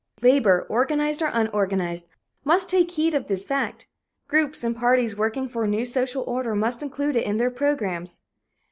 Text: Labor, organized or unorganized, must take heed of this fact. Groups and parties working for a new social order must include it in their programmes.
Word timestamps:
Labor, 0.23 0.65
organized 0.67 1.21
or 1.21 1.29
unorganized, 1.31 2.07
must 2.43 2.71
take 2.71 2.89
heed 2.89 3.13
of 3.13 3.27
this 3.27 3.45
fact. 3.45 3.85
Groups 4.27 4.63
and 4.63 4.75
parties 4.75 5.15
working 5.15 5.47
for 5.47 5.63
a 5.63 5.67
new 5.67 5.85
social 5.85 6.23
order 6.23 6.55
must 6.55 6.81
include 6.81 7.15
it 7.17 7.23
in 7.27 7.37
their 7.37 7.51
programmes. 7.51 8.21